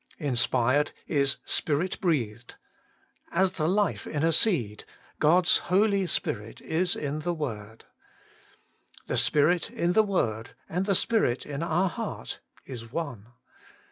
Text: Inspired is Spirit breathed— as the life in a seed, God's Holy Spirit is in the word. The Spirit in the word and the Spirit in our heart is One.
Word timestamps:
Inspired 0.17 0.93
is 1.05 1.37
Spirit 1.45 2.01
breathed— 2.01 2.55
as 3.41 3.51
the 3.51 3.67
life 3.67 4.07
in 4.07 4.23
a 4.23 4.31
seed, 4.33 4.83
God's 5.19 5.59
Holy 5.69 6.07
Spirit 6.07 6.59
is 6.59 6.95
in 6.95 7.19
the 7.19 7.35
word. 7.35 7.85
The 9.05 9.15
Spirit 9.17 9.69
in 9.69 9.93
the 9.93 10.01
word 10.01 10.55
and 10.67 10.87
the 10.87 10.95
Spirit 10.95 11.45
in 11.45 11.61
our 11.61 11.87
heart 11.87 12.39
is 12.65 12.91
One. 12.91 13.27